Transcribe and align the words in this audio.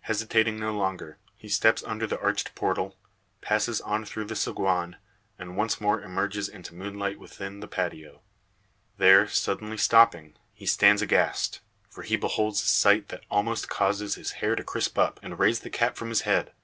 Hesitating 0.00 0.58
no 0.58 0.74
longer, 0.74 1.18
he 1.36 1.50
steps 1.50 1.84
under 1.84 2.06
the 2.06 2.18
arched 2.20 2.54
portal, 2.54 2.96
passes 3.42 3.82
on 3.82 4.06
through 4.06 4.24
the 4.24 4.34
saguan, 4.34 4.96
and 5.38 5.58
once 5.58 5.78
more 5.78 6.00
emerges 6.00 6.48
into 6.48 6.74
moonlight 6.74 7.18
within 7.18 7.60
the 7.60 7.68
patio. 7.68 8.22
There, 8.96 9.28
suddenly 9.28 9.76
stopping, 9.76 10.36
he 10.54 10.64
stands 10.64 11.02
aghast. 11.02 11.60
For 11.90 12.00
he 12.00 12.16
beholds 12.16 12.62
a 12.62 12.66
sight 12.66 13.08
that 13.08 13.24
almost 13.30 13.68
causes 13.68 14.14
his 14.14 14.30
hair 14.40 14.56
to 14.56 14.64
crisp 14.64 14.98
up, 14.98 15.20
and 15.22 15.38
raise 15.38 15.60
the 15.60 15.68
cap 15.68 15.96
from 15.96 16.08
his 16.08 16.22
head. 16.22 16.54